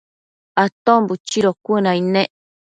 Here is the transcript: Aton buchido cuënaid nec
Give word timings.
Aton 0.63 1.01
buchido 1.07 1.49
cuënaid 1.63 2.03
nec 2.13 2.29